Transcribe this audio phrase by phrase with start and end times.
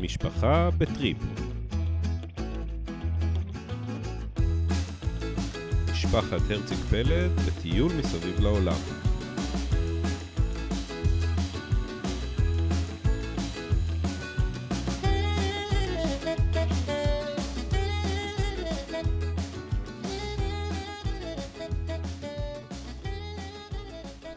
[0.00, 1.16] משפחה בטריפ.
[5.92, 8.78] משפחת הרציג פלד בטיול מסביב לעולם.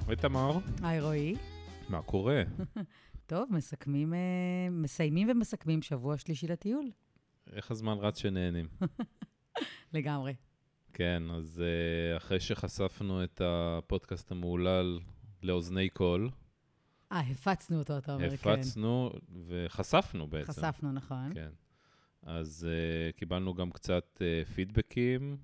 [0.07, 1.36] היי תמר, היי רועי.
[1.89, 2.43] מה קורה?
[3.32, 4.20] טוב, מסכמים, אה,
[4.71, 6.92] מסיימים ומסכמים שבוע שלישי לטיול.
[7.54, 8.68] איך הזמן רץ שנהנים?
[9.94, 10.34] לגמרי.
[10.94, 15.00] כן, אז אה, אחרי שחשפנו את הפודקאסט המהולל
[15.44, 16.30] לאוזני קול,
[17.12, 18.50] אה, הפצנו אותו, אתה אומר, כן.
[18.50, 19.12] הפצנו
[19.48, 20.52] וחשפנו בעצם.
[20.52, 21.34] חשפנו, נכון.
[21.34, 21.50] כן.
[22.24, 25.38] אז uh, קיבלנו גם קצת uh, פידבקים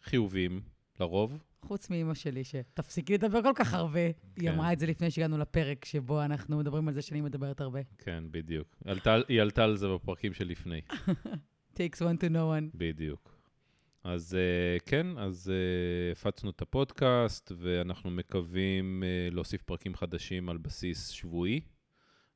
[0.00, 0.62] חיוביים,
[1.00, 1.38] לרוב.
[1.64, 4.00] חוץ מאימא שלי, שתפסיקי לדבר כל כך הרבה.
[4.00, 4.48] היא כן.
[4.48, 7.80] אמרה את זה לפני שהגענו לפרק שבו אנחנו מדברים על זה שאני מדברת הרבה.
[7.98, 8.76] כן, בדיוק.
[8.84, 10.80] עלתה, היא עלתה על זה בפרקים שלפני,
[11.76, 12.70] takes one to know one.
[12.74, 13.34] בדיוק.
[14.04, 20.56] אז uh, כן, אז uh, הפצנו את הפודקאסט, ואנחנו מקווים uh, להוסיף פרקים חדשים על
[20.56, 21.60] בסיס שבועי,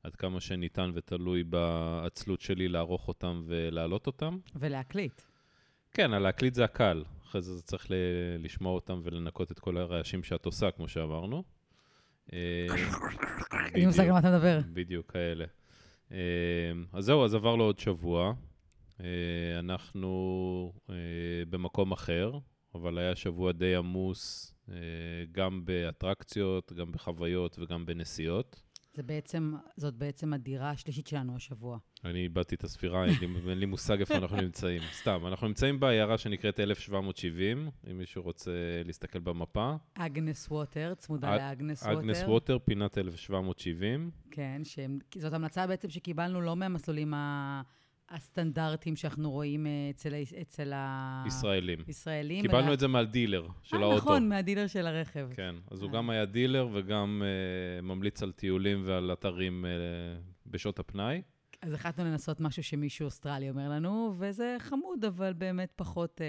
[0.03, 4.37] עד כמה שניתן ותלוי בעצלות שלי לערוך אותם ולהעלות אותם.
[4.55, 5.21] ולהקליט.
[5.91, 7.03] כן, להקליט זה הקל.
[7.29, 7.95] אחרי זה צריך ל-
[8.45, 11.43] לשמוע אותם ולנקות את כל הרעשים שאת עושה, כמו שאמרנו.
[12.33, 12.67] אה,
[13.65, 14.59] אין לי מושג על מה אתה מדבר.
[14.73, 15.45] בדיוק, כאלה.
[16.11, 16.17] אה,
[16.93, 18.33] אז זהו, אז עבר לו עוד שבוע.
[19.01, 19.05] אה,
[19.59, 20.95] אנחנו אה,
[21.49, 22.31] במקום אחר,
[22.75, 24.75] אבל היה שבוע די עמוס, אה,
[25.31, 28.61] גם באטרקציות, גם בחוויות וגם בנסיעות.
[28.93, 31.77] זה בעצם, זאת בעצם הדירה השלישית שלנו השבוע.
[32.05, 34.81] אני איבדתי את הספירה, אין לי, אין לי מושג איפה אנחנו נמצאים.
[34.93, 38.51] סתם, אנחנו נמצאים בעיירה שנקראת 1770, אם מישהו רוצה
[38.85, 39.75] להסתכל במפה.
[39.93, 41.99] אגנס ווטר, צמודה אג- לאגנס ווטר.
[41.99, 44.11] אגנס ווטר, פינת 1770.
[44.31, 47.61] כן, שהם, זאת המלצה בעצם שקיבלנו לא מהמסלולים ה-
[48.09, 50.73] הסטנדרטיים שאנחנו רואים אה, אצל, ה- אצל
[51.27, 51.79] ישראלים.
[51.87, 52.41] הישראלים.
[52.41, 53.97] קיבלנו אלא- את זה מהדילר של אה, האוטו.
[53.97, 55.29] נכון, מהדילר של הרכב.
[55.33, 55.95] כן, אז הוא אה.
[55.95, 61.21] גם היה דילר וגם אה, ממליץ על טיולים ועל אתרים אה, בשעות הפנאי.
[61.61, 66.25] אז החלטנו לנסות משהו שמישהו אוסטרלי אומר לנו, וזה חמוד, אבל באמת פחות אה,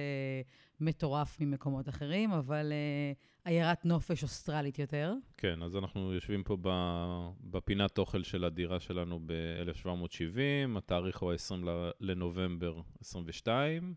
[0.81, 3.13] מטורף ממקומות אחרים, אבל אה,
[3.45, 5.15] עיירת נופש אוסטרלית יותר.
[5.37, 6.57] כן, אז אנחנו יושבים פה
[7.41, 11.67] בפינת אוכל של הדירה שלנו ב-1770, התאריך הוא ה-20
[12.01, 13.95] לנובמבר 22,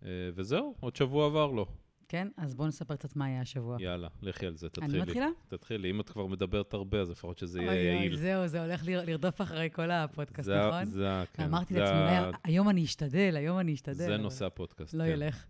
[0.00, 1.66] uh, וזהו, עוד שבוע עבר לו.
[2.08, 2.28] כן?
[2.36, 3.76] אז בואו נספר קצת מה היה השבוע.
[3.80, 4.92] יאללה, לכי על זה, תתחילי.
[4.92, 5.28] אני מתחילה?
[5.48, 8.16] תתחילי, אם את כבר מדברת הרבה, אז לפחות שזה אוי, יהיה אוי, יעיל.
[8.16, 10.84] זהו, זה הולך לר- לרדוף אחרי כל הפודקאסט, נכון?
[10.84, 11.42] זה, כן.
[11.42, 13.94] אמרתי לעצמי, היום אני אשתדל, היום אני אשתדל.
[13.94, 14.94] זה נושא הפודקאסט.
[14.94, 15.10] לא כן.
[15.10, 15.46] ילך.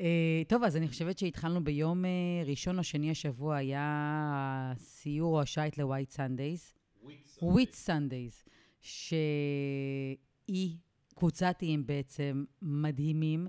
[0.00, 2.10] אה, טוב, אז אני חושבת שהתחלנו ביום אה,
[2.46, 6.72] ראשון או שני השבוע, היה הסיור או השייט לווייט סנדייז.
[7.42, 8.44] וויט סנדייז,
[8.80, 9.16] שהיא,
[11.14, 13.46] קבוצת איים בעצם מדהימים.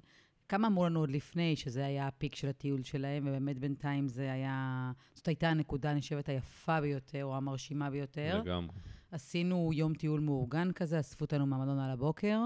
[0.47, 4.31] כמה אמרו לנו עוד לפני שזה היה ה peak של הטיול שלהם, ובאמת בינתיים זה
[4.31, 8.41] היה, זאת הייתה הנקודה, אני חושבת, היפה ביותר, או המרשימה ביותר.
[8.43, 8.75] לגמרי.
[9.11, 12.41] עשינו יום טיול מאורגן כזה, אספו אותנו מהמלון על הבוקר,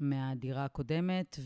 [0.00, 1.38] מהדירה הקודמת,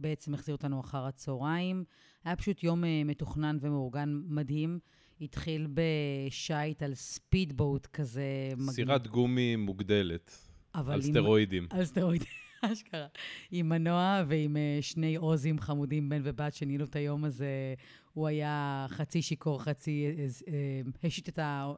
[0.00, 1.84] ובעצם החזירו אותנו אחר הצהריים.
[2.24, 4.78] היה פשוט יום אה, מתוכנן ומאורגן מדהים.
[5.20, 8.22] התחיל בשייט על ספידבוט כזה.
[8.56, 8.70] מגניב.
[8.70, 11.66] סירת גומי מוגדלת, על עם- סטרואידים.
[11.70, 12.28] על סטרואידים,
[12.72, 13.06] אשכרה.
[13.50, 17.74] עם מנוע ועם אה, שני עוזים חמודים, בן ובת, שניהלו את היום הזה.
[18.12, 20.06] הוא היה חצי שיכור, חצי...
[20.48, 21.72] אה, השיט את ה...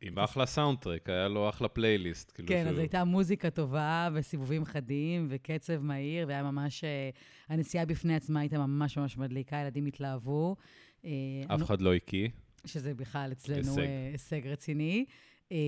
[0.00, 2.32] עם אחלה soundtrack, היה לו אחלה פלייליסט.
[2.34, 6.84] כאילו כן, שהוא- אז הייתה מוזיקה טובה וסיבובים חדים וקצב מהיר, והיה ממש...
[6.84, 7.10] אה,
[7.48, 10.56] הנסיעה בפני עצמה הייתה ממש ממש מדליקה, ילדים התלהבו.
[11.04, 11.10] אה,
[11.54, 12.28] אף אחד לא הקיא.
[12.64, 13.78] שזה בכלל אצלנו הישג.
[13.80, 15.04] הישג, הישג רציני.
[15.52, 15.58] אה,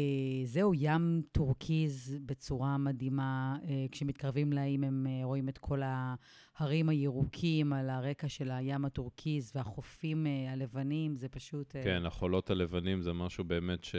[0.45, 3.57] זהו, ים טורקיז בצורה מדהימה.
[3.65, 9.53] אה, כשמתקרבים לים, הם אה, רואים את כל ההרים הירוקים על הרקע של הים הטורקיז
[9.55, 11.77] והחופים הלבנים, זה פשוט...
[11.85, 13.95] כן, החולות הלבנים זה משהו באמת ש...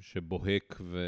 [0.00, 0.98] שבוהק ו...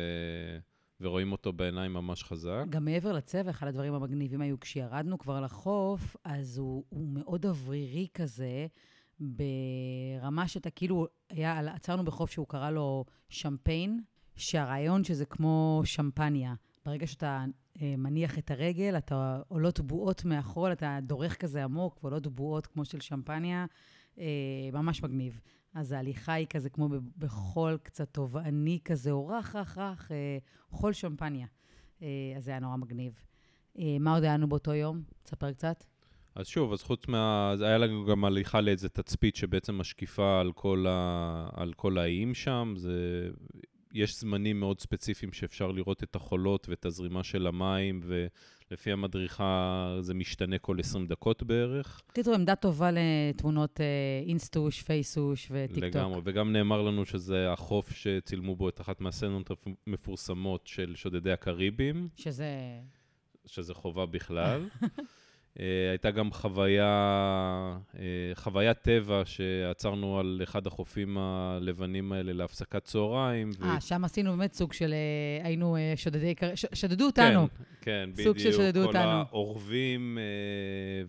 [1.01, 2.65] ורואים אותו בעיניים ממש חזק.
[2.71, 8.07] גם מעבר לצבע, אחד הדברים המגניבים היו כשירדנו כבר לחוף, אז הוא, הוא מאוד אוורירי
[8.15, 8.67] כזה,
[9.21, 14.01] ברמה שאתה כאילו, היה, עצרנו בחוף שהוא קרא לו שמפיין,
[14.37, 16.55] שהרעיון שזה כמו שמפניה.
[16.85, 17.45] ברגע שאתה
[17.83, 22.85] אה, מניח את הרגל, אתה עולות בועות מאחור, אתה דורך כזה עמוק, ועולות בועות כמו
[22.85, 23.67] של שמפניה,
[24.19, 24.25] אה,
[24.73, 25.41] ממש מגניב.
[25.75, 26.89] אז ההליכה היא כזה כמו
[27.19, 30.39] בחול קצת תובעני כזה, או רך, רך, רך, אה,
[30.71, 31.47] חול שמפניה.
[32.03, 33.23] אה, אז זה היה נורא מגניב.
[33.79, 35.03] אה, מה עוד היה לנו באותו יום?
[35.23, 35.85] תספר קצת.
[36.35, 37.51] אז שוב, אז חוץ מה...
[37.53, 41.49] אז היה לנו גם הליכה לאיזה תצפית שבעצם משקיפה על כל, ה...
[41.53, 42.75] על כל האיים שם.
[42.77, 43.29] זה
[43.93, 50.15] יש זמנים מאוד ספציפיים שאפשר לראות את החולות ואת הזרימה של המים, ולפי המדריכה זה
[50.15, 52.03] משתנה כל 20 דקות בערך.
[52.13, 53.87] קיצור, עמדה טובה לתמונות אה,
[54.27, 55.85] אינסטוש, פייסוש וטיקטוק.
[55.85, 59.51] לגמרי, וגם נאמר לנו שזה החוף שצילמו בו את אחת מהסצנות
[59.87, 62.09] המפורסמות של שודדי הקריבים.
[62.17, 62.49] שזה...
[63.47, 64.69] שזה חובה בכלל.
[65.59, 66.87] אה, הייתה גם חוויה,
[67.99, 68.05] אה,
[68.35, 73.51] חוויית טבע שעצרנו על אחד החופים הלבנים האלה להפסקת צהריים.
[73.63, 73.81] אה, ו...
[73.81, 77.49] שם עשינו באמת סוג של, אה, היינו שודדי, ש, שדדו אותנו.
[77.81, 78.39] כן, כן, סוג בדיוק.
[78.39, 79.11] של שדדו כל אותנו.
[79.11, 80.19] האורבים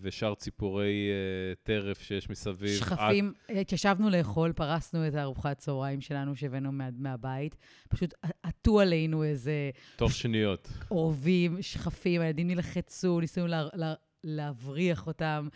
[0.01, 1.09] ושאר ציפורי
[1.63, 2.79] טרף שיש מסביב.
[2.79, 3.57] שכפים, את...
[3.57, 7.55] התיישבנו לאכול, פרסנו את הארוחת צהריים שלנו שהבאנו מה, מהבית.
[7.89, 9.69] פשוט עטו עלינו איזה...
[9.95, 10.69] תוך שניות.
[10.91, 13.67] אורבים, שכפים, הילדים נלחצו, ניסינו לה...
[13.73, 13.93] לה...
[14.23, 15.47] להבריח אותם.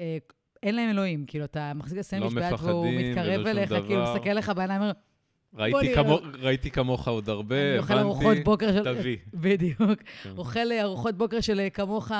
[0.00, 0.18] אה,
[0.62, 4.52] אין להם אלוהים, כאילו, אתה מחזיק את הסנדוויץ' ביד והוא מתקרב אליך, כאילו, מסתכל לך
[4.56, 4.92] בעיניים, אומר,
[5.54, 7.78] ראיתי, כמו, ראיתי כמוך עוד הרבה, הבנתי.
[7.78, 8.84] אוכל ארוחות בוקר של...
[8.84, 9.16] תביא.
[9.34, 10.02] בדיוק.
[10.22, 10.30] כן.
[10.36, 12.10] אוכל ארוחות בוקר של כמוך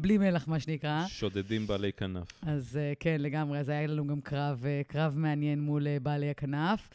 [0.00, 1.04] בלי מלח, מה שנקרא.
[1.08, 2.26] שודדים בעלי כנף.
[2.42, 3.58] אז כן, לגמרי.
[3.58, 6.88] אז היה לנו גם קרב, קרב מעניין מול בעלי הכנף.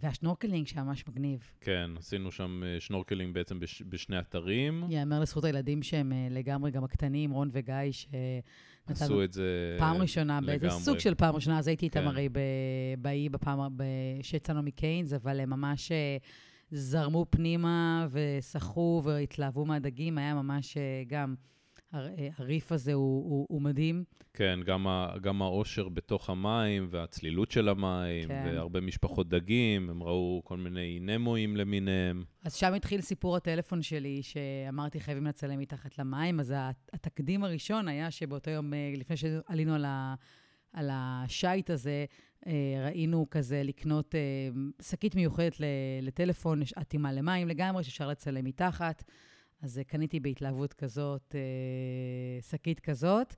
[0.00, 1.50] והשנורקלינג שהיה ממש מגניב.
[1.60, 4.84] כן, עשינו שם שנורקלינג בעצם בש, בשני אתרים.
[4.88, 8.14] יאמר לזכות הילדים שהם לגמרי גם הקטנים, רון וגיא, שנתנו...
[8.88, 12.06] עשו את זה פעם ראשונה, באיזה סוג של פעם ראשונה, אז הייתי איתם כן.
[12.06, 12.28] הרי
[12.98, 13.60] באי בפעם
[14.22, 15.92] שיצאנו מקיינס, אבל הם ממש
[16.70, 20.76] זרמו פנימה ושחו והתלהבו מהדגים, היה ממש
[21.06, 21.34] גם...
[22.36, 24.04] הריף הזה הוא, הוא, הוא מדהים.
[24.34, 28.42] כן, גם, ה, גם האושר בתוך המים והצלילות של המים, כן.
[28.46, 32.24] והרבה משפחות דגים, הם ראו כל מיני נמואים למיניהם.
[32.44, 36.54] אז שם התחיל סיפור הטלפון שלי, שאמרתי חייבים לצלם מתחת למים, אז
[36.92, 40.14] התקדים הראשון היה שבאותו יום, אה, לפני שעלינו על, ה,
[40.72, 42.04] על השייט הזה,
[42.46, 42.52] אה,
[42.84, 44.20] ראינו כזה לקנות אה,
[44.82, 45.56] שקית מיוחדת
[46.02, 49.04] לטלפון, אטימה למים לגמרי, שאפשר לצלם מתחת.
[49.62, 51.40] אז אה, קניתי בהתלהבות כזאת, אה,
[52.50, 53.34] שקית כזאת,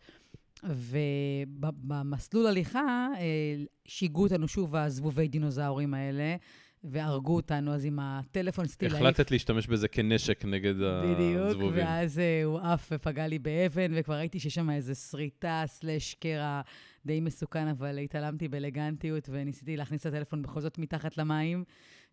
[0.65, 6.37] ובמסלול הליכה אה, שיגעו אותנו שוב הזבובי דינוזאורים האלה.
[6.85, 8.95] והרגו אותנו, אז עם הטלפון להעיף.
[8.95, 11.71] החלטת להשתמש בזה כנשק נגד הזבובים.
[11.71, 16.61] בדיוק, ואז הוא עף ופגע לי באבן, וכבר ראיתי שיש שם איזה שריטה סלש קרע
[17.07, 21.65] די מסוכן, אבל התעלמתי באלגנטיות, וניסיתי להכניס את הטלפון בכל זאת מתחת למים.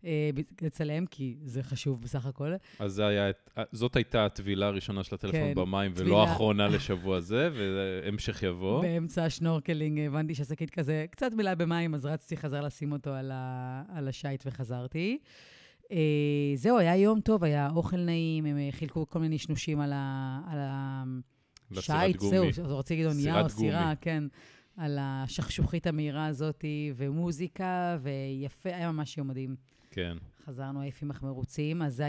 [0.04, 0.30] אה,
[0.62, 2.52] לצלם, כי זה חשוב בסך הכל.
[2.78, 3.30] אז היה,
[3.72, 6.08] זאת הייתה הטבילה הראשונה של הטלפון כן, במים, טבילה...
[6.08, 8.82] ולא האחרונה לשבוע זה, והמשך יבוא.
[8.86, 13.82] באמצע השנורקלינג הבנתי שהשקית כזה קצת מילה במים, אז רצתי חזר לשים אותו על, ה,
[13.88, 15.18] על השייט וחזרתי.
[15.82, 15.92] Uh,
[16.54, 20.58] זהו, היה יום טוב, היה אוכל נעים, הם חילקו כל מיני שנושים על, ה, על
[21.78, 24.24] השייט, זהו, רציתי להגיד אונייה או סירה, כן.
[24.76, 26.64] על השכשוכית המהירה הזאת,
[26.96, 29.56] ומוזיקה, ויפה, היה ממש יום מדהים.
[29.90, 30.16] כן.
[30.44, 32.04] חזרנו עייפים אך מרוצים, אז זו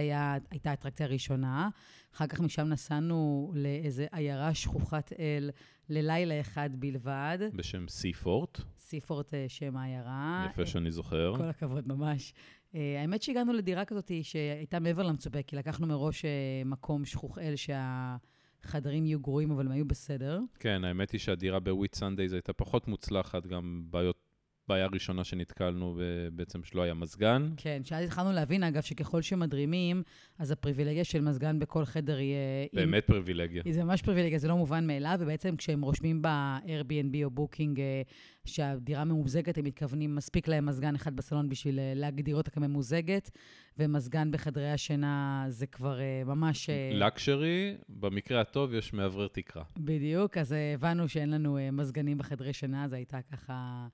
[0.52, 1.70] הייתה האטרקציה הראשונה.
[2.16, 5.50] אחר כך משם נסענו לאיזו עיירה שכוחת אל
[5.90, 7.38] ללילה אחד בלבד.
[7.54, 8.62] בשם סי-פורט.
[8.78, 10.48] סי-פורט אה, שם העיירה.
[10.50, 11.34] יפה שאני זוכר.
[11.38, 12.34] כל הכבוד, ממש.
[12.72, 16.26] אה, האמת שהגענו לדירה כזאת שהייתה מעבר למצופה, כי לקחנו מראש
[16.66, 20.40] מקום שכוח אל שהחדרים יהיו גרועים, אבל הם היו בסדר.
[20.60, 24.21] כן, האמת היא שהדירה בוויט סנדייז הייתה פחות מוצלחת, גם בעיות
[24.72, 26.00] בעיה ראשונה שנתקלנו
[26.34, 27.50] בעצם שלא היה מזגן.
[27.58, 30.04] כן, שאז התחלנו להבין, אגב, שככל שמדרימים,
[30.40, 32.68] אז הפריבילגיה של מזגן בכל חדר יהיה...
[32.74, 33.16] באמת עם...
[33.16, 33.64] פריבילגיה.
[33.72, 38.02] זה ממש פריבילגיה, זה לא מובן מאליו, ובעצם כשהם רושמים ב-Airbnb או בוקינג אה,
[38.46, 43.32] שהדירה ממוזגת, הם מתכוונים, מספיק להם מזגן אחד בסלון בשביל אה, להגדיר אותה כממוזגת,
[43.80, 46.70] ומזגן בחדרי השינה זה כבר אה, ממש...
[46.94, 49.64] לקשרי, במקרה הטוב יש מאוורר תקרה.
[49.78, 53.88] בדיוק, אז הבנו שאין לנו מזגנים בחדרי שינה, זה הייתה ככה...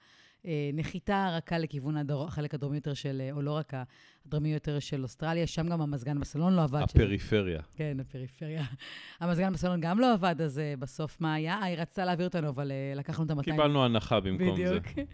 [0.47, 3.83] אה, נחיתה רכה לכיוון הדור, החלק הדרומי יותר של, אה, או לא רכה,
[4.25, 6.81] הדרומי יותר של אוסטרליה, שם גם המזגן בסלון לא עבד.
[6.81, 7.59] הפריפריה.
[7.59, 7.77] של...
[7.77, 8.63] כן, הפריפריה.
[9.19, 11.63] המזגן בסלון גם לא עבד, אז uh, בסוף מה היה?
[11.63, 13.43] היא רצתה להעביר אותנו, אבל לקחנו את ה-200.
[13.43, 14.87] קיבלנו הנחה במקום בדיוק.
[14.87, 14.91] זה.
[14.91, 15.09] בדיוק.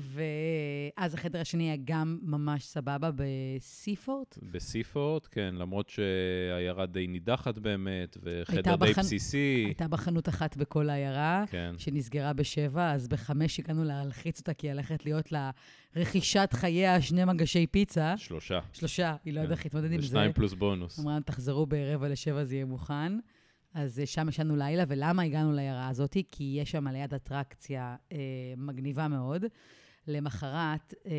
[0.00, 4.38] ואז החדר השני היה גם ממש סבבה בסיפורט.
[4.42, 9.02] בסיפורט, כן, למרות שהעיירה די נידחת באמת, וחדר די בחנ...
[9.02, 9.64] בסיסי.
[9.66, 11.74] הייתה בחנות אחת בכל העיירה, כן.
[11.78, 15.50] שנסגרה בשבע, אז בחמש הגענו להלחיץ אותה, כי היא הולכת להיות לה
[15.96, 18.14] רכישת חייה שני מגשי פיצה.
[18.16, 18.60] שלושה.
[18.72, 20.06] שלושה, היא לא יודעת איך להתמודד עם זה.
[20.06, 21.00] ושניים פלוס בונוס.
[21.00, 23.12] אמרה, תחזרו ברבע לשבע, זה יהיה מוכן.
[23.74, 26.16] אז אה, שם ישנו לילה, ולמה הגענו לעיירה הזאת?
[26.30, 28.18] כי יש שם ליד אטרקציה אה,
[28.56, 29.44] מגניבה מאוד.
[30.06, 31.12] למחרת, אה,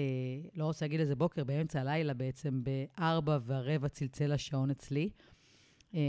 [0.55, 5.09] לא רוצה להגיד איזה בוקר, באמצע הלילה בעצם, בארבע ורבע צלצל השעון אצלי.
[5.95, 5.99] אה,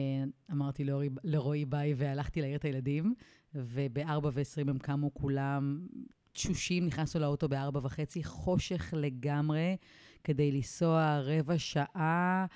[0.53, 3.15] אמרתי לרועי, לרועי ביי והלכתי להעיר את הילדים,
[3.55, 5.87] ובארבע ועשרים הם קמו כולם
[6.33, 9.77] תשושים, נכנסנו לאוטו בארבע וחצי, חושך לגמרי.
[10.25, 12.47] כדי לנסוע רבע שעה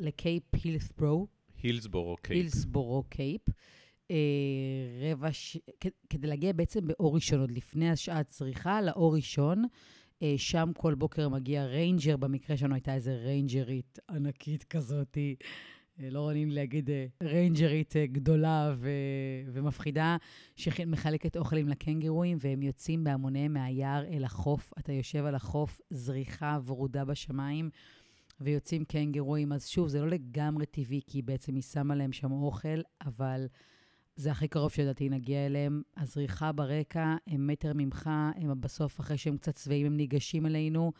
[0.00, 1.26] לקייפ הילסברו,
[1.62, 2.36] הילסבורו קייפ.
[2.36, 3.40] הילסבורו קייפ.
[4.10, 5.56] אה, רבע ש...
[5.80, 9.64] כ- כדי להגיע בעצם באור ראשון, עוד לפני השעת זריחה, לאור ראשון.
[10.22, 15.36] אה, שם כל בוקר מגיע ריינג'ר, במקרה שלנו הייתה איזה ריינג'רית ענקית כזאתי.
[16.00, 18.90] אה, לא לי להגיד אה, ריינג'רית אה, גדולה ו...
[19.46, 20.16] ומפחידה,
[20.56, 24.72] שמחלקת אוכלים לקנגרואים, והם יוצאים בהמוניהם מהיער אל החוף.
[24.78, 27.70] אתה יושב על החוף, זריחה ורודה בשמיים,
[28.40, 29.52] ויוצאים קנגרואים.
[29.52, 33.46] אז שוב, זה לא לגמרי טבעי, כי בעצם היא שמה להם שם אוכל, אבל
[34.18, 35.82] זה הכי קרוב שלדעתי נגיע אליהם.
[35.96, 40.92] הזריחה ברקע, הם מטר ממך, הם בסוף, אחרי שהם קצת שבעים, הם ניגשים אלינו.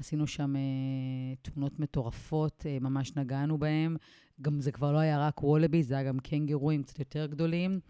[0.00, 0.60] עשינו שם אה,
[1.42, 3.96] תמונות מטורפות, אה, ממש נגענו בהם.
[4.42, 7.80] גם זה כבר לא היה רק וולבי, זה היה גם קנגרואים קצת יותר גדולים.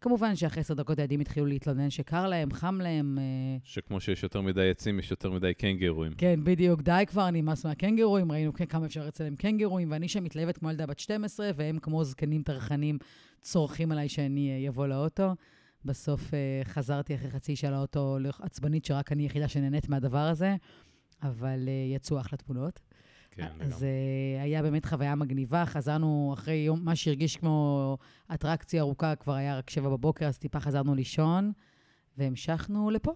[0.00, 3.18] כמובן שאחרי עשר דקות הילדים התחילו להתלונן שקר להם, חם להם.
[3.18, 3.24] אה,
[3.64, 6.12] שכמו שיש יותר מדי עצים, יש יותר מדי קנגרואים.
[6.18, 10.58] כן, בדיוק, די כבר, נמאס מהקנגרואים, ראינו כן, כמה אפשר אצלם קנגרואים, ואני שם מתלהבת
[10.58, 12.98] כמו ילדה בת 12, והם כמו זקנים טרחנים
[13.42, 15.34] צורכים עליי שאני אבוא לאוטו.
[15.84, 20.56] בסוף אה, חזרתי אחרי חצי שעה לאוטו עצבנית, שרק אני היחידה שנהנית מהדבר הזה,
[21.22, 22.80] אבל אה, יצאו אחלה תמונות.
[23.30, 24.38] כן, אז לגמרי.
[24.38, 27.98] uh, היה באמת חוויה מגניבה, חזרנו אחרי יום, מה שהרגיש כמו
[28.34, 31.52] אטרקציה ארוכה, כבר היה רק שבע בבוקר, אז טיפה חזרנו לישון,
[32.18, 33.12] והמשכנו לפה.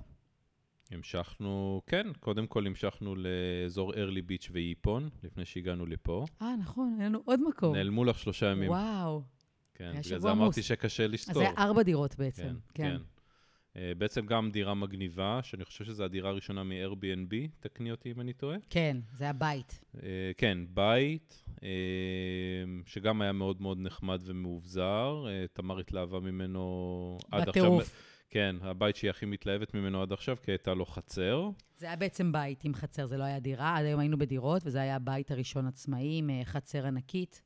[0.90, 6.25] המשכנו, כן, קודם כל המשכנו לאזור ארלי ביץ' ואיפון, לפני שהגענו לפה.
[6.42, 7.75] אה, נכון, היה לנו עוד מקום.
[7.75, 8.71] נעלמו לך שלושה ימים.
[8.71, 9.23] וואו.
[9.76, 10.62] כן, בגלל זה אמרתי.
[10.62, 11.42] שקשה אז לזכור.
[11.42, 12.54] זה ארבע דירות בעצם.
[12.75, 12.97] כן, כן.
[13.76, 18.33] אה, בעצם גם דירה מגניבה, שאני חושב שזו הדירה הראשונה מ-Airbnb, תקני אותי אם אני
[18.33, 18.56] טועה.
[18.71, 19.80] כן, זה היה בית.
[20.02, 21.68] אה, כן, בית, אה,
[22.87, 25.25] שגם היה מאוד מאוד נחמד ומאובזר.
[25.52, 27.62] תמר התלהבה ממנו עד עכשיו.
[27.62, 28.02] בטירוף.
[28.30, 31.50] כן, הבית שהיא הכי מתלהבת ממנו עד עכשיו, כי הייתה לו חצר.
[31.78, 33.76] זה היה בעצם בית עם חצר, זה לא היה דירה.
[33.76, 37.42] עד היום היינו בדירות, וזה היה הבית הראשון עצמאי עם חצר ענקית.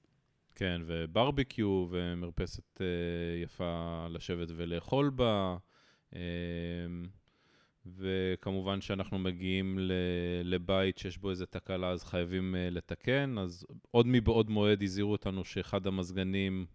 [0.55, 5.57] כן, וברביקיו, ומרפסת אה, יפה לשבת ולאכול בה.
[6.15, 6.21] אה,
[7.87, 9.79] וכמובן שאנחנו מגיעים
[10.45, 13.39] לבית שיש בו איזה תקלה, אז חייבים אה, לתקן.
[13.39, 16.67] אז עוד מבעוד מועד הזהירו אותנו שאחד המזגנים,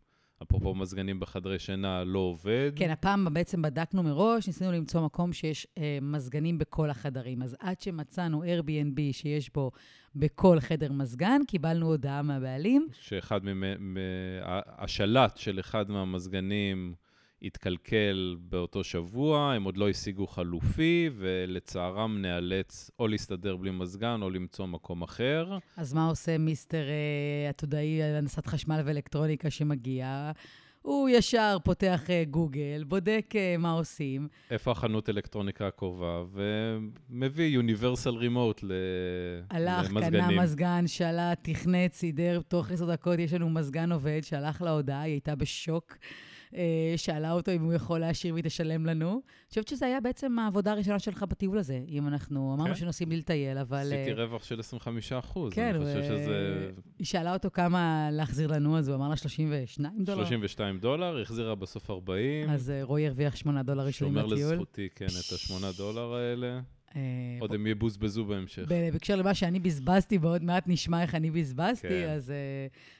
[0.43, 2.71] אפרופו מזגנים בחדרי שינה, לא עובד.
[2.75, 7.41] כן, הפעם בעצם בדקנו מראש, ניסינו למצוא מקום שיש אה, מזגנים בכל החדרים.
[7.41, 9.71] אז עד שמצאנו Airbnb שיש בו
[10.15, 12.87] בכל חדר מזגן, קיבלנו הודעה מהבעלים.
[12.91, 13.63] שאחד ממ...
[14.77, 16.93] השלט של אחד מהמזגנים
[17.41, 24.29] התקלקל באותו שבוע, הם עוד לא השיגו חלופי, ולצערם נאלץ או להסתדר בלי מזגן או
[24.29, 25.57] למצוא מקום אחר.
[25.77, 30.31] אז מה עושה מיסטר אה, עתודאי על הנדסת חשמל ואלקטרוניקה שמגיע?
[30.81, 34.27] הוא ישר פותח אה, גוגל, בודק אה, מה עושים.
[34.51, 38.71] איפה החנות אלקטרוניקה הקרובה, ומביא Universal Remote ל...
[39.49, 40.39] הלך, קנה למזגנים.
[40.39, 45.13] מזגן, שלט, תכנת, סידר, תוך עשר דקות יש לנו מזגן עובד, שלח לה הודעה, היא
[45.13, 45.97] הייתה בשוק.
[46.55, 49.11] אה, שאלה אותו אם הוא יכול להשאיר והיא תשלם לנו.
[49.11, 52.75] אני חושבת שזה היה בעצם העבודה הראשונה שלך בטיול הזה, אם אנחנו אמרנו כן.
[52.79, 53.77] שנוסעים בלי לטייל, אבל...
[53.77, 56.69] עשיתי אה, רווח של 25 אחוז, כן, אני חושב ו- שזה
[56.99, 60.25] היא שאלה אותו כמה להחזיר לנו, אז הוא אמר לה 32 דולר.
[60.25, 62.49] 32 דולר, החזירה בסוף 40.
[62.49, 64.53] אז אה, רועי הרוויח 8 דולר ראשונים שומר בטיול.
[64.53, 66.59] לזכותי, כן, את השמונה דולר האלה.
[67.39, 68.63] עוד הם יבוזבזו בהמשך.
[68.67, 72.19] ב- בהקשר למה שאני בזבזתי, ועוד מעט נשמע איך אני בזבזתי, כן.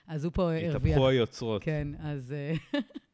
[0.08, 0.76] אז, הוא פה הרוויח.
[0.76, 1.64] התהפכו היוצרות.
[1.64, 2.34] כן, אז,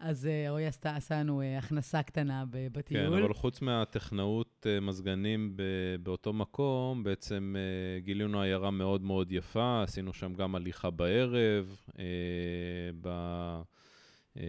[0.00, 3.22] אז אה, רועי עשתה, עשה לנו אה, הכנסה קטנה ב- כן, בטיול.
[3.22, 5.56] אבל חוץ מהטכנאות אה, מזגנים
[6.02, 12.04] באותו מקום, בעצם אה, גילינו עיירה מאוד מאוד יפה, עשינו שם גם הליכה בערב, אה,
[13.00, 13.60] ב-
[14.38, 14.42] אה,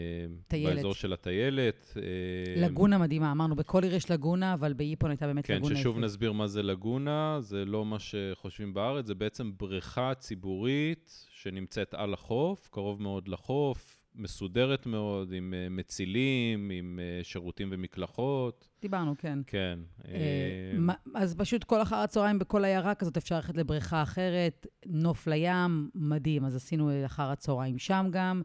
[0.47, 0.75] טיילת.
[0.75, 1.93] באזור של הטיילת.
[1.97, 5.97] אה, לגונה מדהימה, אמרנו, בכל עיר יש לגונה, אבל באיפון הייתה באמת כן, לגונה ששוב
[5.97, 6.05] יפה.
[6.05, 12.13] נסביר מה זה לגונה, זה לא מה שחושבים בארץ, זה בעצם בריכה ציבורית שנמצאת על
[12.13, 18.67] החוף, קרוב מאוד לחוף, מסודרת מאוד, עם אה, מצילים, עם אה, שירותים ומקלחות.
[18.81, 19.39] דיברנו, כן.
[19.47, 19.79] כן.
[20.07, 25.89] אה, אז פשוט כל אחר הצהריים בכל עיירה כזאת אפשר ללכת לבריכה אחרת, נוף לים,
[25.95, 26.45] מדהים.
[26.45, 28.41] אז עשינו אחר הצהריים שם גם.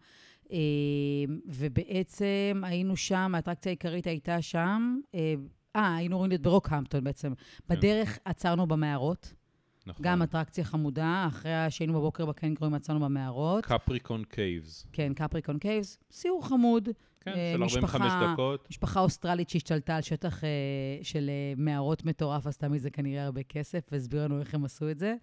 [1.47, 5.01] ובעצם היינו שם, האטרקציה העיקרית הייתה שם.
[5.77, 7.33] אה, היינו אמורים להיות ברוקהמפטון בעצם.
[7.69, 9.35] בדרך עצרנו במערות,
[9.87, 10.05] נכון.
[10.07, 13.65] גם אטרקציה חמודה, אחרי שהיינו בבוקר בקנגרואים עצרנו במערות.
[13.67, 14.87] קפריקון קייבס.
[14.93, 16.89] כן, קפריקון קייבס, סיור חמוד.
[17.21, 18.67] כן, אה, של 45 משפחה- דקות.
[18.71, 20.49] משפחה אוסטרלית שהשתלטה על שטח אה,
[21.03, 24.91] של אה, מערות מטורף, אז תמיד זה כנראה הרבה כסף, והסבירו לנו איך הם עשו
[24.91, 25.15] את זה,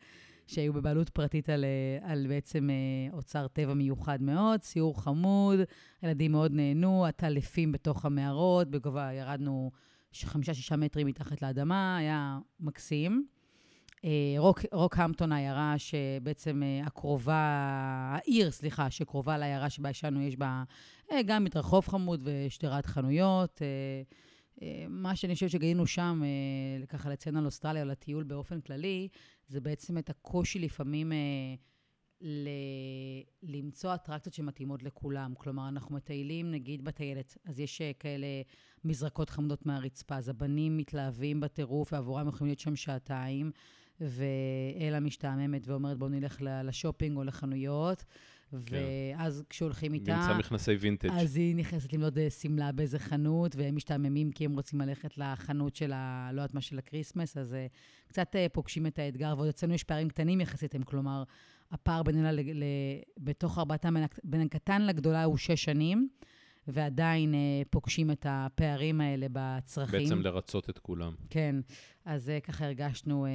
[0.48, 5.60] שהיו בבעלות פרטית על, אה, על בעצם אה, אוצר טבע מיוחד מאוד, סיור חמוד,
[6.02, 9.72] הילדים מאוד נהנו, עטלפים בתוך המערות, בגובה ירדנו
[10.24, 13.28] חמישה-שישה מטרים מתחת לאדמה, היה מקסים.
[14.06, 17.36] אה, רוק, רוקהמפטון, העיירה שבעצם אה, הקרובה,
[18.16, 20.64] העיר, סליחה, שקרובה לעיירה שבה ישנו, יש בה
[21.12, 23.62] אה, גם מדרחוב חמוד ושדרת חנויות.
[24.90, 26.22] מה שאני חושבת שגילינו שם,
[26.90, 29.08] ככה לציין על אוסטרליה או לטיול באופן כללי,
[29.48, 31.12] זה בעצם את הקושי לפעמים
[32.22, 32.50] ל...
[33.44, 35.34] למצוא אטרקציות שמתאימות לכולם.
[35.38, 38.28] כלומר, אנחנו מטיילים, נגיד, בטיילת, אז יש כאלה
[38.84, 43.52] מזרקות חמודות מהרצפה, אז הבנים מתלהבים בטירוף, ועבורם יכולים להיות שם שעתיים,
[44.02, 48.06] ואלה משתעממת ואומרת, בואו נלך לשופינג או לחנויות.
[48.54, 50.16] ואז כשהולכים איתה...
[50.16, 51.10] נמצא מכנסי וינטג'.
[51.12, 55.76] אז היא נכנסת למדוד אה, שמלה באיזה חנות, והם משתעממים כי הם רוצים ללכת לחנות
[55.76, 56.30] של ה...
[56.34, 57.68] לא יודעת מה, של ה Christmas, אז אה,
[58.08, 61.24] קצת אה, פוגשים את האתגר, ועוד אצלנו יש פערים קטנים יחסית, הם כלומר,
[61.72, 62.40] הפער בינינה ל...
[62.40, 62.64] ל...
[63.18, 66.10] בתוך ארבעתם, בין הקטן לגדולה הוא שש שנים,
[66.74, 70.00] ועדיין אה, פוגשים את הפערים האלה בצרכים.
[70.00, 71.14] בעצם לרצות את כולם.
[71.30, 71.56] כן,
[72.06, 73.32] אז אה, ככה הרגשנו אה,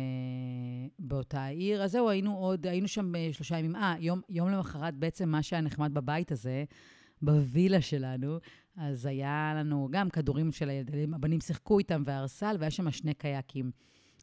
[0.99, 1.83] באותה עיר.
[1.83, 3.77] אז זהו, היינו עוד, היינו שם אה, שלושה ימים.
[3.77, 6.65] אה, יום, יום למחרת, בעצם מה שהיה נחמד בבית הזה,
[7.23, 8.39] בווילה שלנו,
[8.77, 13.71] אז היה לנו גם כדורים של הילדים, הבנים שיחקו איתם והרסל, והיה שם שני קייקים.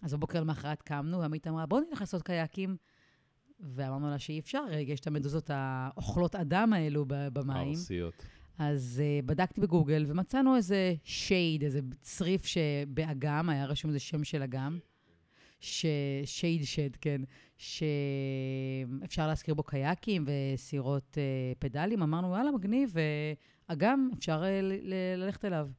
[0.01, 2.77] אז בבוקר למחרת קמנו, ועמית אמרה, בואו נלך לעשות קייקים.
[3.60, 7.70] ואמרנו לה שאי אפשר, יש את המדוזות האוכלות אדם האלו במים.
[7.70, 8.25] ארסיות.
[8.63, 14.44] אז uh, בדקתי בגוגל ומצאנו איזה שייד, איזה צריף שבאגם, היה רשום איזה שם של
[14.44, 14.80] אגם,
[15.60, 17.22] שייד שד, כן,
[17.58, 21.18] שאפשר להזכיר בו קייקים וסירות uh,
[21.60, 22.01] פדלים.
[22.03, 22.96] אמרנו, וואלה, מגניב,
[23.70, 25.70] ואגם, אפשר uh, ל- ל- ללכת אליו.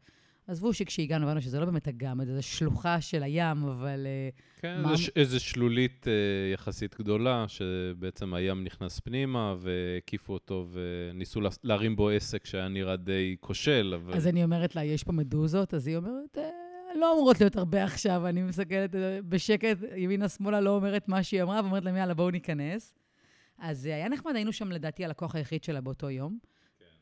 [0.53, 4.07] עזבו שכשהגענו הבנו שזה לא באמת אגם, זה שלוחה של הים, אבל...
[4.37, 6.13] Uh, כן, מה- ש- איזו שלולית אה,
[6.55, 12.97] יחסית גדולה, שבעצם הים נכנס פנימה, והקיפו אותו, וניסו לה- להרים בו עסק שהיה נראה
[12.97, 14.15] די כושל, אבל...
[14.15, 15.75] אז אני אומרת לה, יש פה מדוזות?
[15.75, 16.51] אז היא אומרת, "אה,
[17.01, 18.27] לא אמורות להיות הרבה עכשיו.
[18.29, 22.95] אני מסתכלת אה, בשקט, ימינה-שמאלה לא אומרת מה שהיא אמרה, ואומרת להם, יאללה, בואו ניכנס.
[23.59, 26.39] אז אה, היה נחמד, היינו שם לדעתי הלקוח היחיד שלה באותו יום.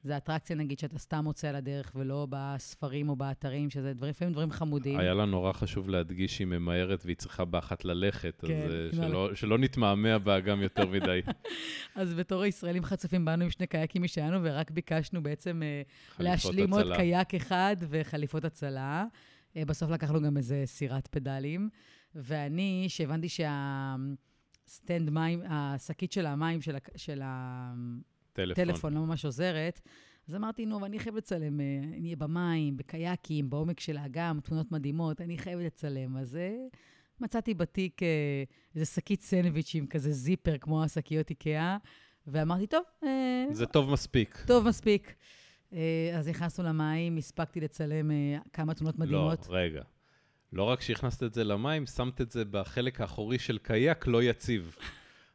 [0.05, 4.33] זה אטרקציה, נגיד, שאתה סתם מוצא על הדרך, ולא בספרים או באתרים, שזה דברים, לפעמים
[4.33, 4.99] דברים חמודים.
[4.99, 8.93] היה לה נורא חשוב להדגיש שהיא ממהרת והיא צריכה באחת ללכת, אז כן, אה, לא,
[9.09, 11.21] שלא- שלא נתמהמה באגם יותר מדי.
[11.97, 15.83] אז בתור ישראלים חצופים באנו עם שני קייקים משלנו, ורק ביקשנו בעצם אה,
[16.19, 16.97] להשלים עוד הצלה.
[16.97, 19.05] קייק אחד וחליפות הצלה.
[19.57, 21.69] אה, בסוף לקחנו גם איזה סירת פדלים.
[22.15, 27.23] ואני, שהבנתי שהסטנד מים, השקית של המים של, של
[28.33, 28.65] טלפון.
[28.65, 29.81] הטלפון לא ממש עוזרת,
[30.31, 34.73] אז אמרתי, נו, אני חייבת לצלם, אה, אני אהיה במים, בקייקים, בעומק של האגם, תמונות
[34.73, 36.17] מדהימות, אני חייבת לצלם.
[36.17, 36.57] אז אה,
[37.21, 38.09] מצאתי בתיק אה,
[38.75, 41.77] איזה שקית סנדוויצ'ים, כזה זיפר, כמו השקיות איקאה,
[42.27, 42.83] ואמרתי, טוב,
[43.51, 44.45] זה טוב מספיק.
[44.47, 45.15] טוב מספיק.
[46.15, 48.11] אז נכנסנו למים, הספקתי לצלם
[48.53, 49.49] כמה תמונות מדהימות.
[49.49, 49.83] לא, רגע.
[50.53, 54.77] לא רק שהכנסת את זה למים, שמת את זה בחלק האחורי של קייק לא יציב.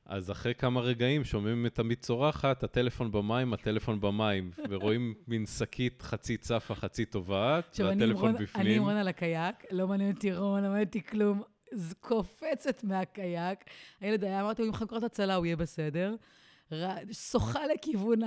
[0.06, 6.02] אז אחרי כמה רגעים שומעים את עמית צורחת, הטלפון במים, הטלפון במים, ורואים מין שקית
[6.02, 8.82] חצי צפה, חצי טובעת, אני והטלפון רון- אני בפנים.
[8.82, 11.42] עם רון על הקייק, לא מעניין אותי רון, לא מעניין אותי כלום.
[12.00, 13.60] קופצת מהקייק.
[14.02, 16.16] הילד היה, אמרתי לו, אם חקרות הצלה, הוא יהיה בסדר.
[17.12, 18.20] שוחה לכיוון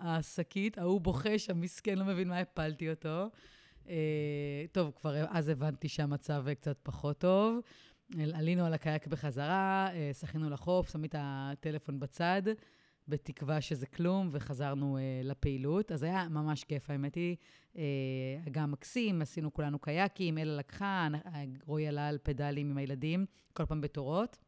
[0.00, 3.26] השקית, ההוא בוכה שם, מסכן, לא מבין מה הפלתי אותו.
[3.88, 3.94] אה,
[4.72, 7.58] טוב, כבר אז הבנתי שהמצב קצת פחות טוב.
[8.20, 12.42] עלינו על הקייק בחזרה, אה, שחינו לחוף, שמים את הטלפון בצד,
[13.08, 15.92] בתקווה שזה כלום, וחזרנו אה, לפעילות.
[15.92, 17.36] אז היה ממש כיף, האמת היא.
[17.76, 17.82] אה,
[18.50, 21.08] גם מקסים, עשינו כולנו קייקים, אלה לקחה,
[21.66, 24.38] רועי עלה על פדלים עם הילדים, כל פעם בתורות.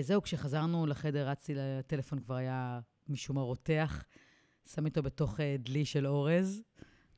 [0.00, 4.04] זהו, כשחזרנו לחדר, רצתי לטלפון, כבר היה משום מה רותח.
[4.74, 6.62] שם איתו בתוך דלי של אורז.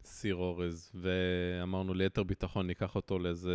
[0.05, 3.53] סיר אורז, ואמרנו ליתר ביטחון, ניקח אותו לאיזה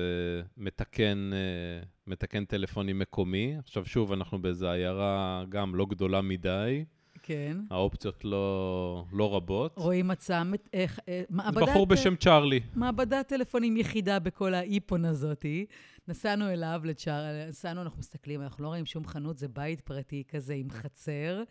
[0.57, 3.55] מתקן, אה, מתקן טלפוני מקומי.
[3.57, 6.85] עכשיו שוב, אנחנו באיזו עיירה גם לא גדולה מדי,
[7.23, 7.57] כן.
[7.69, 9.73] האופציות לא, לא רבות.
[10.03, 11.69] מצא מת- איך, אה, מעבדת...
[11.69, 12.59] בחור בשם צ'ארלי.
[12.75, 15.65] מעבדת טלפונים יחידה בכל האיפון הזאתי.
[16.07, 17.47] נסענו אליו, לצ'אר...
[17.49, 21.43] נסענו, אנחנו מסתכלים, אנחנו לא רואים שום חנות, זה בית פרטי כזה עם חצר.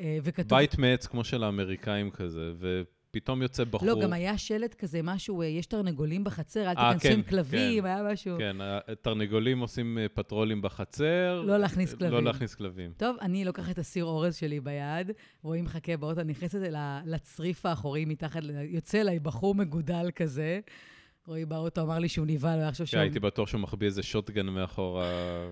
[0.00, 0.58] אה, וכתוב...
[0.58, 2.52] בית מעץ כמו של האמריקאים כזה,
[3.10, 3.88] ופתאום יוצא בחור.
[3.88, 7.22] לא, גם היה שלט כזה, משהו, אה, יש תרנגולים בחצר, אל אה, תיכנסו כן, עם
[7.22, 7.88] כלבים, כן.
[7.88, 8.36] היה משהו.
[8.38, 8.56] כן,
[8.88, 11.42] התרנגולים עושים אה, פטרולים בחצר.
[11.46, 12.12] לא להכניס כלבים.
[12.12, 12.92] לא להכניס כלבים.
[12.96, 15.10] טוב, אני לוקחת את הסיר אורז שלי ביד,
[15.42, 16.60] רואים מחכה באוטו, נכנסת
[17.04, 20.60] לצריף האחורי מתחת, יוצא אליי בחור מגודל כזה.
[21.28, 22.98] רועי באוטו אמר לי שהוא נבהל, הוא עכשיו כן, שם.
[22.98, 25.06] הייתי בטוח שהוא מחביא איזה שוטגן מאחורה.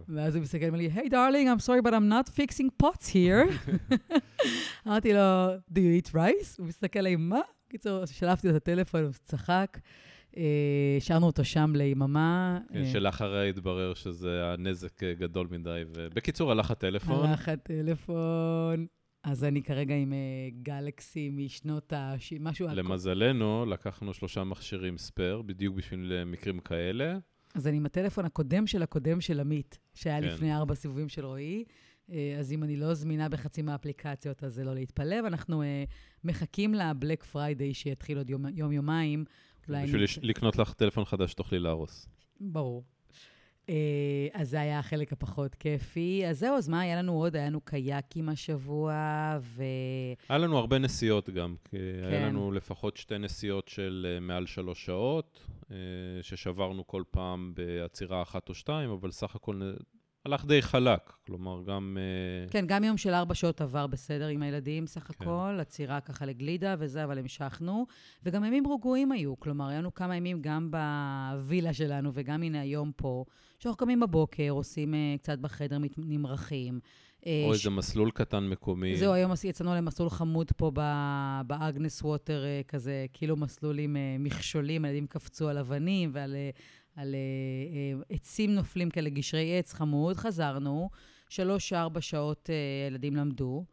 [0.08, 3.72] ואז הוא מסתכל ואומר לי, היי דארלינג, I'm sorry, but I'm not fixing pots here.
[4.86, 6.54] אמרתי לו, do you eat rice?
[6.58, 7.40] הוא מסתכל עליי, מה?
[7.68, 9.78] בקיצור, שלפתי לו את הטלפון, הוא צחק.
[10.36, 10.42] אה,
[10.96, 12.58] השארנו אותו שם ליממה.
[12.72, 15.82] כן, אה, שלאחריה התברר שזה הנזק אה, גדול מדי.
[15.94, 17.26] ובקיצור, הלך הטלפון.
[17.26, 18.86] הלך הטלפון.
[19.26, 20.18] אז אני כרגע עם אה,
[20.62, 22.14] גלקסי משנות ה...
[22.40, 22.68] משהו...
[22.74, 27.18] למזלנו, לקחנו שלושה מכשירים spare, בדיוק בשביל אה, מקרים כאלה.
[27.54, 30.26] אז אני עם הטלפון הקודם של הקודם של עמית, שהיה כן.
[30.26, 31.64] לפני ארבע סיבובים של רועי.
[32.12, 35.84] אה, אז אם אני לא זמינה בחצי מהאפליקציות, אז זה לא להתפלא, ואנחנו אה,
[36.24, 39.24] מחכים ל Black Friday שיתחיל עוד יום- יום-יומיים.
[39.68, 42.08] אולי בשביל לש- לקנות לך טלפון חדש שתוכלי להרוס.
[42.40, 42.84] ברור.
[43.68, 46.26] אה, אז זה היה החלק הפחות כיפי.
[46.26, 47.36] אז זהו, אז מה היה לנו עוד?
[47.36, 48.92] היה לנו קייקים השבוע,
[49.40, 49.62] ו...
[50.28, 52.26] היה לנו הרבה נסיעות גם, כי היה כן.
[52.26, 55.76] לנו לפחות שתי נסיעות של אה, מעל שלוש שעות, אה,
[56.22, 59.72] ששברנו כל פעם בעצירה אחת או שתיים, אבל סך הכל
[60.24, 61.12] הלך די חלק.
[61.26, 61.98] כלומר, גם...
[62.50, 65.24] כן, גם יום של ארבע שעות עבר בסדר עם הילדים, סך כן.
[65.24, 67.86] הכל, עצירה ככה לגלידה וזה, אבל המשכנו.
[68.22, 72.92] וגם ימים רגועים היו, כלומר, היה לנו כמה ימים גם בווילה שלנו, וגם הנה היום
[72.96, 73.24] פה,
[73.58, 76.80] שאנחנו קמים בבוקר, עושים אה, קצת בחדר, נמרחים.
[77.26, 78.96] אה, או ש- איזה מסלול קטן מקומי.
[78.96, 84.16] זהו, היום יצאנו למסלול חמוד פה ב- באגנס ווטר, אה, כזה, כאילו מסלול עם אה,
[84.18, 86.50] מכשולים, הילדים קפצו על אבנים ועל אה,
[86.96, 87.18] על, אה,
[87.98, 90.90] אה, עצים נופלים כאלה, גשרי עץ חמוד, חזרנו,
[91.28, 92.54] שלוש-ארבע שעות אה,
[92.90, 93.64] ילדים למדו,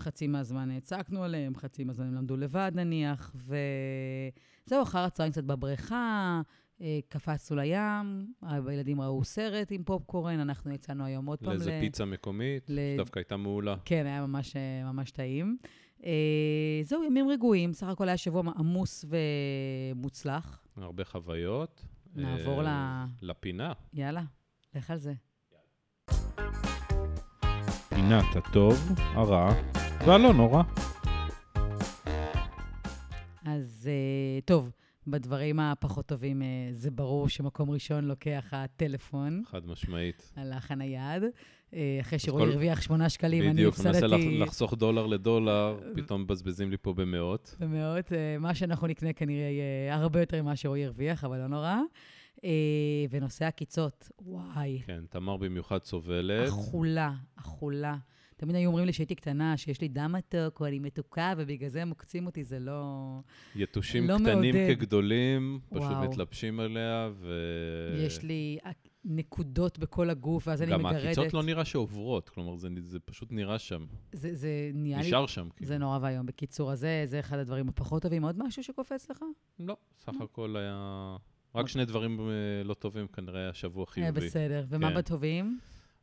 [0.00, 6.40] חצי מהזמן הצקנו עליהם, חצי מהזמן הם למדו לבד נניח, וזהו, אחר הצהריים קצת בבריכה,
[7.08, 12.64] קפצנו לים, הילדים ראו סרט עם פופקורן, אנחנו יצאנו היום עוד פעם לאיזה פיצה מקומית,
[12.70, 13.76] ל- שדווקא הייתה מעולה.
[13.84, 15.56] כן, היה ממש, אה, ממש טעים.
[16.04, 16.10] אה,
[16.84, 19.04] זהו, ימים רגועים, סך הכל היה שבוע עמוס
[19.94, 20.66] ומוצלח.
[20.76, 21.84] הרבה חוויות.
[22.14, 23.72] נעבור אה, ל- לפינה.
[23.94, 24.22] יאללה,
[24.74, 25.12] לך על זה.
[27.88, 29.48] פינת הטוב, הרע
[30.06, 30.62] והלא נורא.
[33.44, 34.72] אז אה, טוב,
[35.06, 40.32] בדברים הפחות טובים, אה, זה ברור שמקום ראשון לוקח הטלפון חד משמעית.
[40.36, 41.22] הלך הנייד.
[41.74, 45.78] אה, אחרי שרועי כל- הרוויח שמונה שקלים, אני בדיוק, מנסה הפסדתי לח- לחסוך דולר לדולר,
[45.96, 47.56] פתאום מבזבזים לי פה במאות.
[47.60, 48.12] במאות.
[48.12, 51.76] אה, מה שאנחנו נקנה כנראה יהיה הרבה יותר ממה שרועי הרוויח, אבל לא נורא.
[52.44, 52.50] אה,
[53.10, 54.80] ונושא עקיצות, וואי.
[54.86, 56.48] כן, תמר במיוחד סובלת.
[56.48, 57.96] אכולה, אכולה.
[58.36, 61.82] תמיד היו אומרים לי שהייתי קטנה, שיש לי דם מתוק, או אני מתוקה, ובגלל זה
[61.82, 63.20] הם עוקצים אותי, זה לא...
[63.54, 64.74] יתושים לא קטנים מעודד.
[64.76, 66.10] כגדולים, פשוט וואו.
[66.10, 67.32] מתלבשים עליה, ו...
[68.06, 68.58] יש לי
[69.04, 71.04] נקודות בכל הגוף, ואז אני גם מגרדת.
[71.04, 73.86] העקיצות לא נראה שעוברות, כלומר, זה, זה פשוט נראה שם.
[74.12, 75.06] זה, זה נהיה לי...
[75.06, 75.68] נשאר שם, כאילו.
[75.68, 76.26] זה נורא ואיום.
[76.26, 78.24] בקיצור, אז זה, זה אחד הדברים הפחות טובים.
[78.24, 79.18] עוד משהו שקופץ לך?
[79.58, 81.16] לא, סך הכל היה...
[81.54, 84.26] רק שני דברים אה, לא טובים כנראה היה שבוע אה, חיובי.
[84.26, 84.64] בסדר.
[84.68, 84.96] ומה כן.
[84.96, 85.58] בטובים?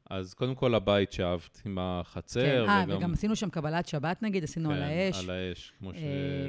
[0.10, 2.70] אז קודם כל הבית שאהבת עם החצר, כן.
[2.70, 2.98] אה, וגם...
[2.98, 5.24] וגם עשינו שם קבלת שבת, נגיד, עשינו על האש.
[5.24, 5.96] על האש, כמו, ש...
[5.96, 6.02] אה,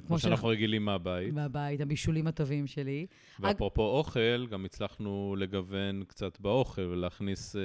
[0.06, 1.34] כמו שאנחנו שאנחנו- רגילים מהבית.
[1.34, 3.06] בבית, הבישולים הטובים שלי.
[3.40, 7.60] ואפרופו אוכל, גם הצלחנו לגוון קצת באוכל ולהכניס אה,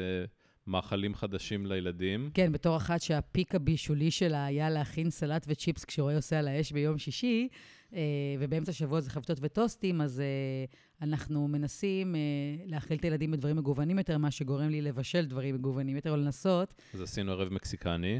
[0.67, 2.29] מאכלים חדשים לילדים.
[2.33, 6.97] כן, בתור אחת שהפיק הבישולי שלה היה להכין סלט וצ'יפס כשרועי עושה על האש ביום
[6.97, 7.57] שישי, אה,
[8.39, 10.25] ובאמצע השבוע זה חביתות וטוסטים, אז אה,
[11.01, 12.19] אנחנו מנסים אה,
[12.65, 16.73] להאכיל את הילדים בדברים מגוונים יותר, מה שגורם לי לבשל דברים מגוונים יותר, או לנסות.
[16.93, 18.19] אז עשינו ערב מקסיקני.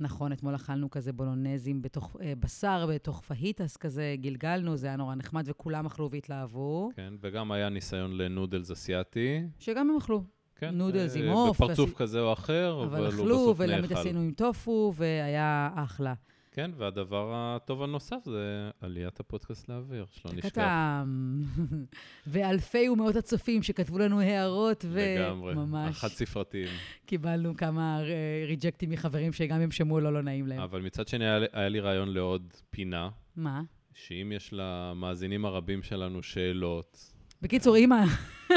[0.00, 5.14] נכון, אתמול אכלנו כזה בולונזים בתוך אה, בשר, בתוך פהיטס כזה, גלגלנו, זה היה נורא
[5.14, 6.90] נחמד, וכולם אכלו והתלהבו.
[6.96, 9.40] כן, וגם היה ניסיון לנודלס אסיאתי.
[9.58, 10.24] שגם הם אכלו.
[10.56, 13.60] כן, נודלס אה, עם עוף, בפרצוף עשי- כזה או אחר, אבל, אבל הוא אכלו, בסוף
[13.60, 13.94] נאכל.
[13.94, 16.14] עשינו עם טופו, והיה אחלה.
[16.52, 20.48] כן, והדבר הטוב הנוסף זה עליית הפודקאסט לאוויר, שלא נשכח.
[20.48, 21.42] קטם.
[22.26, 26.68] ואלפי ומאות הצופים שכתבו לנו הערות, לגמרי, וממש החד-ספרתיים.
[27.06, 28.00] קיבלנו כמה
[28.46, 30.60] ריג'קטים מחברים שגם הם שמעו לא לא נעים להם.
[30.60, 33.62] אבל מצד שני, היה היה לי רעיון לעוד פינה, מה?
[33.94, 38.04] שאם יש למאזינים הרבים שלנו שאלות, בקיצור, אימא,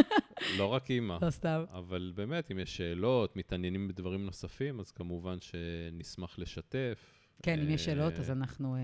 [0.57, 1.63] לא רק אימא, לא סתם.
[1.73, 7.22] אבל באמת, אם יש שאלות, מתעניינים בדברים נוספים, אז כמובן שנשמח לשתף.
[7.43, 8.75] כן, אם יש אה, שאלות, אז אנחנו...
[8.75, 8.79] אה,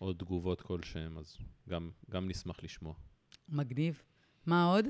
[0.00, 1.36] או תגובות כלשהם, אז
[1.68, 2.94] גם, גם נשמח לשמוע.
[3.48, 4.02] מגניב.
[4.46, 4.86] מה עוד?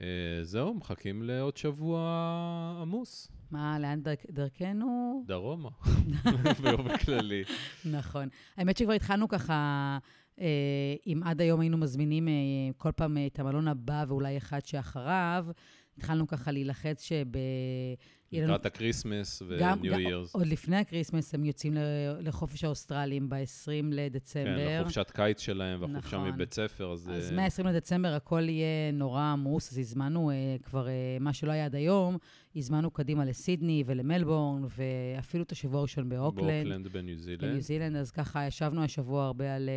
[0.00, 0.04] אה,
[0.42, 1.98] זהו, מחכים לעוד שבוע
[2.82, 5.24] עמוס, מה, לאן דרכ- דרכנו?
[5.26, 5.68] דרומה,
[6.62, 7.42] באופן כללי.
[7.84, 8.28] נכון.
[8.56, 9.98] האמת שכבר התחלנו ככה,
[10.40, 10.46] אה,
[11.06, 12.32] אם עד היום היינו מזמינים אה,
[12.76, 15.46] כל פעם אה, את המלון הבא ואולי אחד שאחריו,
[15.98, 17.26] התחלנו ככה להילחץ שב...
[18.32, 20.34] לקראת ה Christmas ו New גם- Year's.
[20.34, 21.76] עוד לפני ה Christmas הם יוצאים
[22.20, 24.80] לחופש האוסטרלים ב-20 כן, לדצמבר.
[24.80, 26.28] לחופשת קיץ שלהם והחופשה נכון.
[26.28, 27.10] מבית ספר, אז...
[27.14, 31.52] אז אה, מ-20 לדצמבר הכל יהיה נורא עמוס, אז הזמנו אה, כבר אה, מה שלא
[31.52, 32.16] היה עד היום,
[32.56, 36.66] הזמנו קדימה לסידני ולמלבורן, ואפילו את השבוע הראשון באוקלנד.
[36.66, 37.40] באוקלנד בניו זילנד.
[37.40, 39.70] בניו זילנד, אז ככה ישבנו השבוע הרבה על...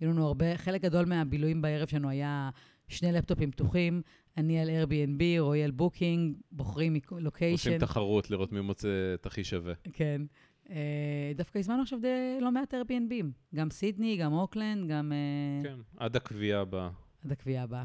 [0.00, 2.50] היו לנו הרבה, חלק גדול מהבילויים בערב שלנו היה
[2.88, 4.02] שני לפטופים פתוחים,
[4.36, 7.52] אני על Airbnb, רועי על בוקינג, בוחרים location.
[7.52, 9.74] עושים תחרות לראות מי מוצא את הכי שווה.
[9.92, 10.22] כן.
[10.70, 13.14] אה, דווקא הזמנו עכשיו די לא מעט Airbnb,
[13.54, 15.12] גם סידני, גם אוקלנד, גם...
[15.12, 16.90] אה, כן, עד הקביעה הבאה.
[17.24, 17.84] עד הקביעה הבאה.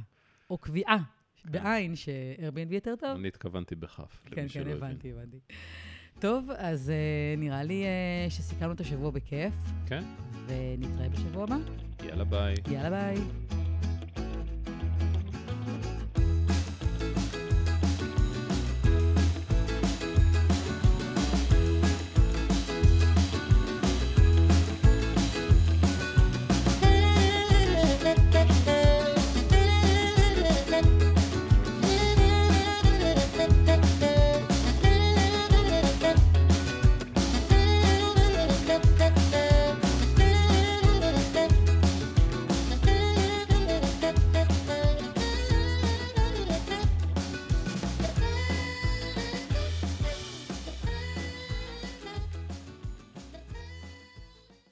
[0.50, 0.98] או קביעה,
[1.46, 3.10] בעין, ש-Airbnb יותר טוב.
[3.10, 4.68] אני התכוונתי בכף, כן, כן.
[4.68, 5.38] הבנתי, הבנתי.
[6.20, 9.54] טוב, אז uh, נראה לי uh, שסיכמנו את השבוע בכיף,
[9.86, 10.04] כן,
[10.48, 11.58] ונתראה בשבוע הבא.
[12.06, 12.56] יאללה ביי.
[12.72, 13.16] יאללה ביי.